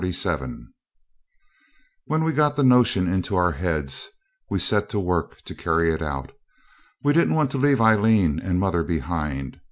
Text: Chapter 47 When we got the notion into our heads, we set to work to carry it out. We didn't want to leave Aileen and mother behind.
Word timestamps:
Chapter 0.01 0.13
47 0.13 0.73
When 2.05 2.23
we 2.23 2.33
got 2.33 2.55
the 2.55 2.63
notion 2.63 3.07
into 3.07 3.35
our 3.35 3.51
heads, 3.51 4.09
we 4.49 4.57
set 4.57 4.89
to 4.89 4.99
work 4.99 5.43
to 5.43 5.53
carry 5.53 5.93
it 5.93 6.01
out. 6.01 6.31
We 7.03 7.13
didn't 7.13 7.35
want 7.35 7.51
to 7.51 7.59
leave 7.59 7.79
Aileen 7.79 8.39
and 8.39 8.59
mother 8.59 8.83
behind. 8.83 9.59